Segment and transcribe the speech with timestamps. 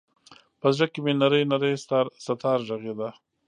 [0.61, 1.73] په زړه کې مــــــې نـــری نـــری
[2.25, 3.09] ستار غـــــږیده